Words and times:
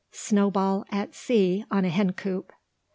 SNOWBALL 0.09 0.83
AT 0.89 1.13
SEA 1.13 1.63
ON 1.69 1.85
A 1.85 1.89
HENCOOP. 1.89 2.51